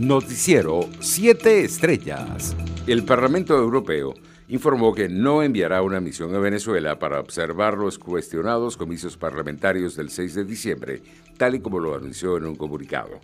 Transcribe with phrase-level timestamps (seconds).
[0.00, 2.56] Noticiero 7 Estrellas.
[2.86, 4.14] El Parlamento Europeo
[4.48, 10.08] informó que no enviará una misión a Venezuela para observar los cuestionados comicios parlamentarios del
[10.08, 11.02] 6 de diciembre,
[11.36, 13.20] tal y como lo anunció en un comunicado.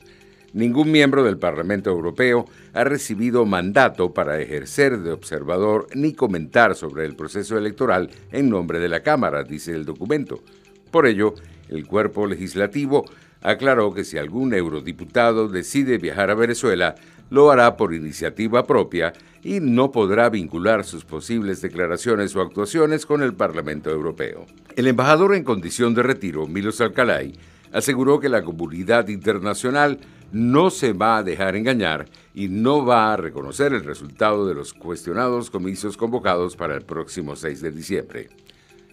[0.53, 2.45] Ningún miembro del Parlamento Europeo
[2.75, 8.81] ha recibido mandato para ejercer de observador ni comentar sobre el proceso electoral en nombre
[8.81, 10.43] de la Cámara, dice el documento.
[10.91, 11.33] Por ello,
[11.71, 13.07] el cuerpo legislativo
[13.47, 16.97] aclaró que si algún eurodiputado decide viajar a Venezuela,
[17.31, 23.23] lo hará por iniciativa propia y no podrá vincular sus posibles declaraciones o actuaciones con
[23.23, 24.47] el Parlamento Europeo.
[24.75, 27.35] El embajador en condición de retiro, Milos Alcalay,
[27.73, 30.01] aseguró que la comunidad internacional
[30.33, 34.75] no se va a dejar engañar y no va a reconocer el resultado de los
[34.75, 38.29] cuestionados comicios convocados para el próximo 6 de diciembre.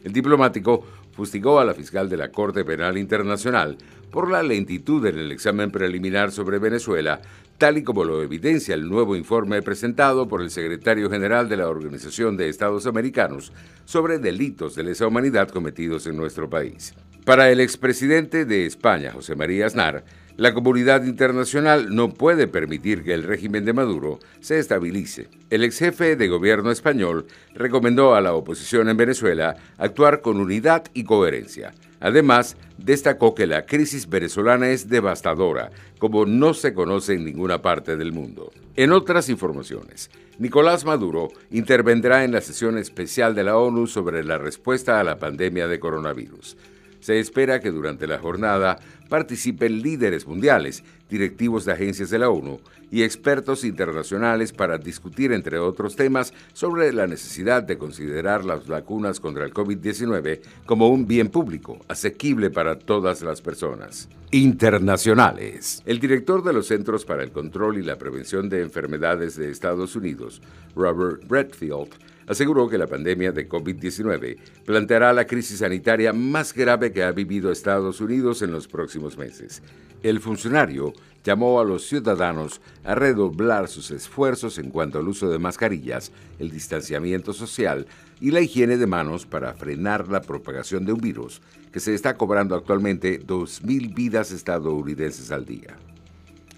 [0.04, 3.78] El diplomático fustigó a la fiscal de la Corte Penal Internacional
[4.12, 7.22] por la lentitud en el examen preliminar sobre Venezuela,
[7.58, 11.70] tal y como lo evidencia el nuevo informe presentado por el secretario general de la
[11.70, 13.54] Organización de Estados Americanos
[13.86, 16.94] sobre delitos de lesa humanidad cometidos en nuestro país.
[17.26, 20.04] Para el expresidente de España, José María Aznar,
[20.36, 25.30] la comunidad internacional no puede permitir que el régimen de Maduro se estabilice.
[25.52, 30.86] El ex jefe de gobierno español recomendó a la oposición en Venezuela actuar con unidad
[30.94, 31.74] y coherencia.
[32.00, 37.96] Además, destacó que la crisis venezolana es devastadora, como no se conoce en ninguna parte
[37.96, 38.52] del mundo.
[38.76, 40.10] En otras informaciones,
[40.40, 45.20] Nicolás Maduro intervendrá en la sesión especial de la ONU sobre la respuesta a la
[45.20, 46.58] pandemia de coronavirus.
[47.00, 52.60] Se espera que durante la jornada participen líderes mundiales, directivos de agencias de la ONU
[52.94, 59.20] y expertos internacionales para discutir, entre otros temas, sobre la necesidad de considerar las vacunas
[59.20, 64.10] contra el COVID-19 como un bien público, asequible para todas las personas.
[64.32, 65.82] Internacionales.
[65.86, 69.96] El director de los Centros para el Control y la Prevención de Enfermedades de Estados
[69.96, 70.42] Unidos,
[70.76, 71.90] Robert Redfield,
[72.28, 77.52] aseguró que la pandemia de COVID-19 planteará la crisis sanitaria más grave que ha vivido
[77.52, 79.62] Estados Unidos en los próximos meses.
[80.02, 80.94] El funcionario
[81.24, 86.52] llamó a los ciudadanos a redoblar sus esfuerzos en cuanto al uso de mascarillas, el
[86.52, 87.88] distanciamiento social
[88.20, 91.42] y la higiene de manos para frenar la propagación de un virus
[91.72, 95.78] que se está cobrando actualmente 2.000 vidas estadounidenses al día.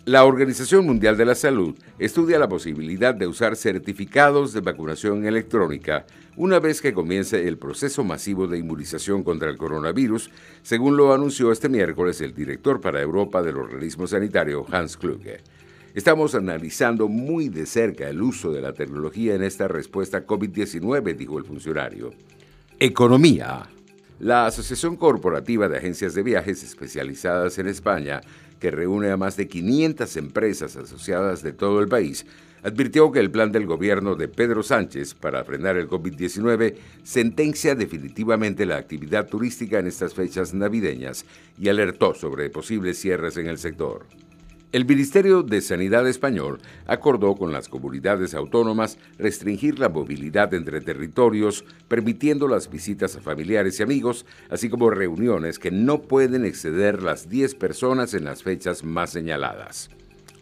[0.05, 6.05] La Organización Mundial de la Salud estudia la posibilidad de usar certificados de vacunación electrónica
[6.35, 10.29] una vez que comience el proceso masivo de inmunización contra el coronavirus,
[10.61, 15.39] según lo anunció este miércoles el director para Europa del organismo sanitario Hans Kluge.
[15.95, 21.39] Estamos analizando muy de cerca el uso de la tecnología en esta respuesta COVID-19, dijo
[21.39, 22.13] el funcionario.
[22.77, 23.74] Economía.
[24.19, 28.21] La Asociación Corporativa de Agencias de Viajes Especializadas en España
[28.61, 32.25] que reúne a más de 500 empresas asociadas de todo el país,
[32.63, 38.65] advirtió que el plan del gobierno de Pedro Sánchez para frenar el COVID-19 sentencia definitivamente
[38.65, 41.25] la actividad turística en estas fechas navideñas
[41.59, 44.05] y alertó sobre posibles cierres en el sector.
[44.71, 51.63] El Ministerio de Sanidad español acordó con las comunidades autónomas restringir la movilidad entre territorios,
[51.87, 57.29] permitiendo las visitas a familiares y amigos, así como reuniones que no pueden exceder las
[57.29, 59.89] 10 personas en las fechas más señaladas.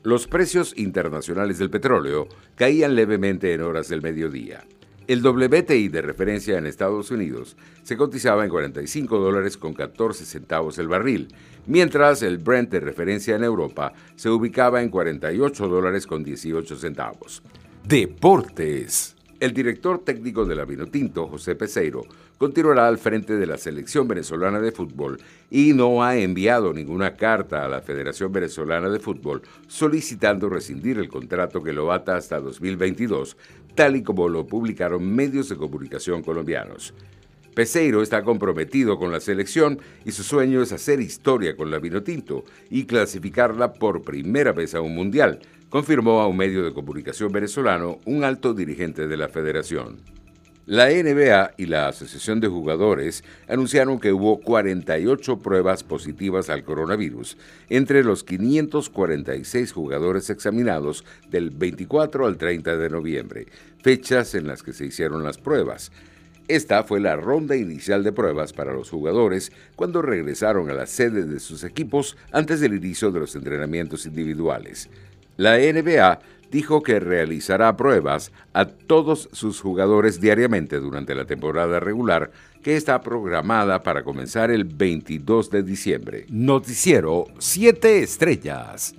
[0.01, 4.65] Los precios internacionales del petróleo caían levemente en horas del mediodía.
[5.05, 10.77] El WTI de referencia en Estados Unidos se cotizaba en 45 dólares con 14 centavos
[10.77, 11.27] el barril,
[11.67, 17.43] mientras el Brent de referencia en Europa se ubicaba en 48 dólares con 18 centavos.
[17.85, 19.15] Deportes.
[19.39, 22.05] El director técnico de la Vinotinto, José Peseiro,
[22.37, 27.65] continuará al frente de la selección venezolana de fútbol y no ha enviado ninguna carta
[27.65, 33.35] a la Federación Venezolana de Fútbol solicitando rescindir el contrato que lo ata hasta 2022,
[33.75, 36.93] tal y como lo publicaron medios de comunicación colombianos.
[37.53, 42.45] Peseiro está comprometido con la selección y su sueño es hacer historia con la Vinotinto
[42.69, 45.39] y clasificarla por primera vez a un mundial,
[45.73, 49.97] confirmó a un medio de comunicación venezolano un alto dirigente de la federación.
[50.67, 57.37] La NBA y la Asociación de Jugadores anunciaron que hubo 48 pruebas positivas al coronavirus
[57.69, 63.47] entre los 546 jugadores examinados del 24 al 30 de noviembre,
[63.81, 65.91] fechas en las que se hicieron las pruebas.
[66.47, 71.25] Esta fue la ronda inicial de pruebas para los jugadores cuando regresaron a la sede
[71.25, 74.87] de sus equipos antes del inicio de los entrenamientos individuales.
[75.37, 76.19] La NBA
[76.51, 82.29] dijo que realizará pruebas a todos sus jugadores diariamente durante la temporada regular
[82.61, 86.25] que está programada para comenzar el 22 de diciembre.
[86.29, 88.95] Noticiero 7 Estrellas.